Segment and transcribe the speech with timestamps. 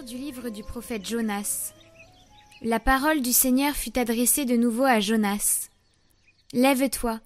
[0.00, 1.74] Du livre du prophète Jonas.
[2.62, 5.68] La parole du Seigneur fut adressée de nouveau à Jonas.
[6.54, 7.20] Lève-toi,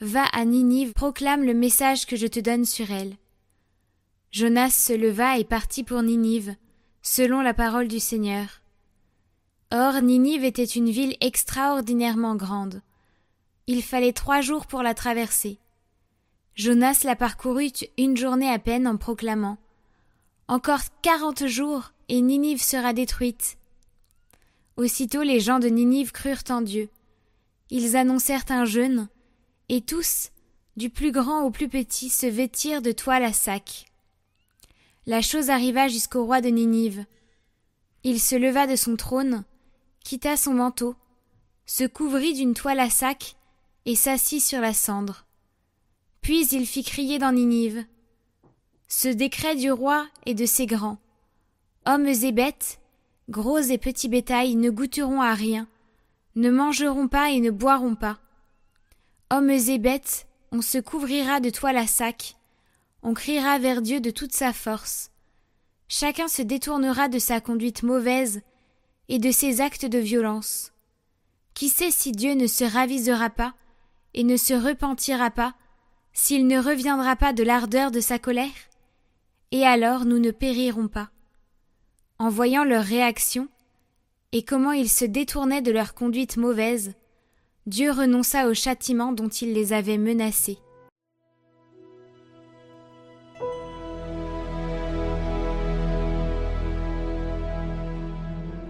[0.00, 3.16] va à Ninive, proclame le message que je te donne sur elle.
[4.30, 6.54] Jonas se leva et partit pour Ninive,
[7.02, 8.62] selon la parole du Seigneur.
[9.72, 12.80] Or, Ninive était une ville extraordinairement grande.
[13.66, 15.58] Il fallait trois jours pour la traverser.
[16.54, 19.58] Jonas la parcourut une journée à peine en proclamant
[20.46, 23.56] encore quarante jours, et Ninive sera détruite.
[24.76, 26.88] Aussitôt les gens de Ninive crurent en Dieu.
[27.70, 29.08] Ils annoncèrent un jeûne,
[29.68, 30.30] et tous,
[30.76, 33.86] du plus grand au plus petit, se vêtirent de toile à sac.
[35.06, 37.04] La chose arriva jusqu'au roi de Ninive.
[38.02, 39.44] Il se leva de son trône,
[40.02, 40.96] quitta son manteau,
[41.66, 43.36] se couvrit d'une toile à sac,
[43.86, 45.24] et s'assit sur la cendre.
[46.20, 47.84] Puis il fit crier dans Ninive.
[48.88, 50.98] Ce décret du roi et de ses grands.
[51.86, 52.80] Hommes et bêtes,
[53.28, 55.68] gros et petits bétails ne goûteront à rien,
[56.34, 58.18] ne mangeront pas et ne boiront pas.
[59.30, 62.36] Hommes et bêtes, on se couvrira de toile à sac,
[63.02, 65.10] on criera vers Dieu de toute sa force.
[65.88, 68.40] Chacun se détournera de sa conduite mauvaise
[69.08, 70.72] et de ses actes de violence.
[71.52, 73.54] Qui sait si Dieu ne se ravisera pas
[74.14, 75.54] et ne se repentira pas,
[76.12, 78.52] s'il ne reviendra pas de l'ardeur de sa colère?
[79.54, 81.10] et alors nous ne périrons pas.
[82.20, 83.48] En voyant leur réaction,
[84.30, 86.92] et comment ils se détournaient de leur conduite mauvaise,
[87.66, 90.58] Dieu renonça au châtiment dont il les avait menacés.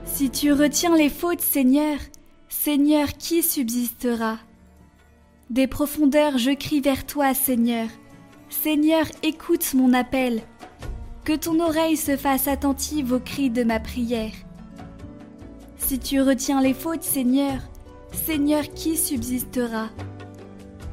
[0.06, 1.98] Si tu retiens les fautes, Seigneur,
[2.48, 4.38] Seigneur, qui subsistera?
[5.50, 7.88] Des profondeurs je crie vers toi, Seigneur.
[8.48, 10.42] Seigneur, écoute mon appel.
[11.24, 14.32] Que ton oreille se fasse attentive aux cris de ma prière.
[15.78, 17.60] Si tu retiens les fautes, Seigneur,
[18.12, 19.88] Seigneur, qui subsistera?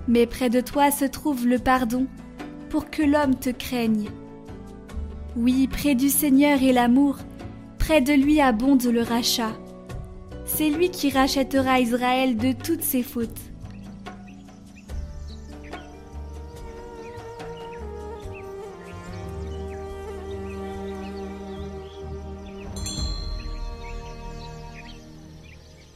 [0.08, 2.08] Mais près de toi se trouve le pardon,
[2.70, 4.10] pour que l'homme te craigne.
[5.36, 7.18] Oui, près du Seigneur est l'amour,
[7.78, 9.52] près de lui abonde le rachat.
[10.46, 13.51] C'est lui qui rachètera Israël de toutes ses fautes.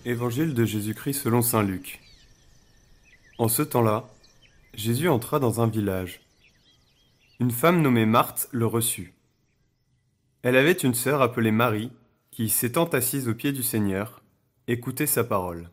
[0.08, 2.00] Évangile de Jésus-Christ selon Saint Luc.
[3.40, 4.08] En ce temps-là,
[4.76, 6.22] Jésus entra dans un village.
[7.40, 9.16] Une femme nommée Marthe le reçut.
[10.44, 11.92] Elle avait une sœur appelée Marie,
[12.30, 14.22] qui, s'étant assise aux pieds du Seigneur,
[14.68, 15.72] écoutait sa parole.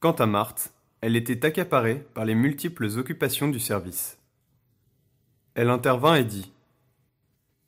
[0.00, 0.72] Quant à Marthe,
[1.02, 4.16] elle était accaparée par les multiples occupations du service.
[5.54, 6.50] Elle intervint et dit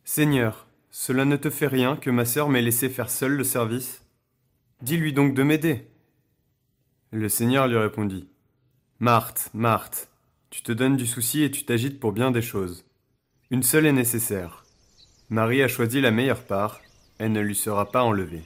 [0.05, 4.01] Seigneur, cela ne te fait rien que ma sœur m'ait laissé faire seule le service
[4.83, 5.89] Dis-lui donc de m'aider.
[7.11, 8.29] Le Seigneur lui répondit.
[8.99, 10.11] Marthe, Marthe,
[10.51, 12.85] tu te donnes du souci et tu t'agites pour bien des choses.
[13.51, 14.65] Une seule est nécessaire.
[15.31, 16.81] Marie a choisi la meilleure part,
[17.19, 18.45] elle ne lui sera pas enlevée.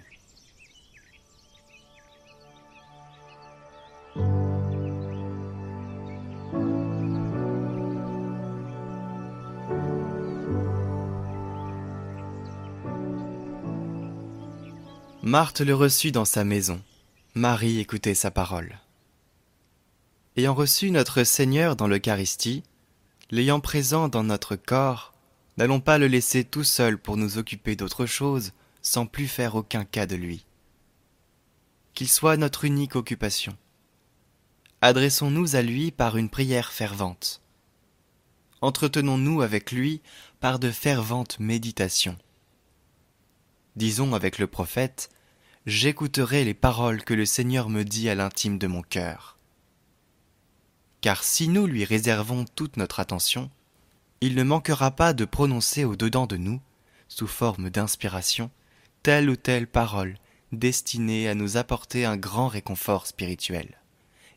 [15.30, 16.82] Marthe le reçut dans sa maison.
[17.34, 18.80] Marie écoutait sa parole.
[20.36, 22.64] Ayant reçu notre Seigneur dans l'Eucharistie,
[23.30, 25.14] l'ayant présent dans notre corps,
[25.56, 28.50] n'allons pas le laisser tout seul pour nous occuper d'autre chose,
[28.82, 30.46] sans plus faire aucun cas de lui.
[31.94, 33.56] Qu'il soit notre unique occupation.
[34.80, 37.40] Adressons-nous à lui par une prière fervente.
[38.62, 40.02] Entretenons-nous avec lui
[40.40, 42.18] par de ferventes méditations.
[43.76, 45.08] Disons avec le prophète,
[45.66, 49.38] j'écouterai les paroles que le Seigneur me dit à l'intime de mon cœur.
[51.00, 53.50] Car si nous lui réservons toute notre attention,
[54.20, 56.60] il ne manquera pas de prononcer au-dedans de nous,
[57.08, 58.50] sous forme d'inspiration,
[59.02, 60.16] telle ou telle parole
[60.52, 63.78] destinée à nous apporter un grand réconfort spirituel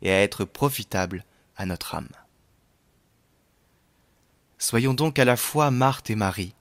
[0.01, 1.25] et à être profitable
[1.57, 2.09] à notre âme.
[4.57, 6.55] Soyons donc à la fois Marthe et Marie,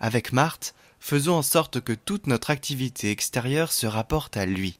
[0.00, 4.78] Avec Marthe, faisons en sorte que toute notre activité extérieure se rapporte à lui,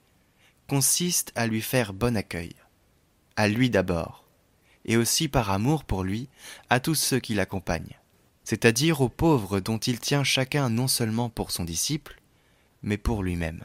[0.69, 2.55] consiste à lui faire bon accueil.
[3.37, 4.25] À lui d'abord,
[4.85, 6.29] et aussi par amour pour lui,
[6.71, 7.99] à tous ceux qui l'accompagnent,
[8.45, 12.21] c'est-à-dire aux pauvres dont il tient chacun non seulement pour son disciple,
[12.83, 13.65] mais pour lui-même.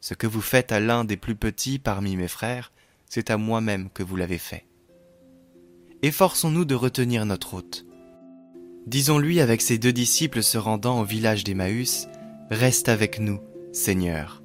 [0.00, 2.72] Ce que vous faites à l'un des plus petits parmi mes frères,
[3.08, 4.66] c'est à moi-même que vous l'avez fait.
[6.02, 7.84] Efforçons-nous de retenir notre hôte.
[8.86, 12.06] Disons-lui avec ses deux disciples se rendant au village d'Emmaüs,
[12.50, 13.40] Reste avec nous,
[13.72, 14.44] Seigneur.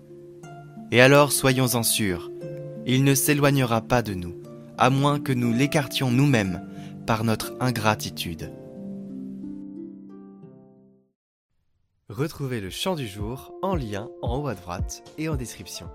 [0.92, 2.32] Et alors soyons-en sûrs,
[2.88, 4.34] il ne s'éloignera pas de nous,
[4.80, 6.68] à moins que nous l'écartions nous-mêmes
[7.06, 8.52] par notre ingratitude.
[12.10, 15.88] Retrouvez le chant du jour en lien en haut à droite et en description.